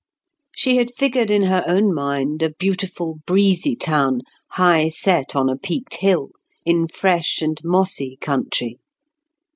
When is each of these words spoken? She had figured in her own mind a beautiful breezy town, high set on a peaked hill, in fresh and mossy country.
She 0.55 0.77
had 0.77 0.91
figured 0.95 1.29
in 1.29 1.43
her 1.43 1.63
own 1.67 1.93
mind 1.93 2.41
a 2.41 2.49
beautiful 2.49 3.19
breezy 3.27 3.75
town, 3.75 4.21
high 4.53 4.87
set 4.87 5.35
on 5.35 5.47
a 5.47 5.55
peaked 5.55 5.97
hill, 5.97 6.31
in 6.65 6.87
fresh 6.87 7.39
and 7.39 7.61
mossy 7.63 8.17
country. 8.19 8.79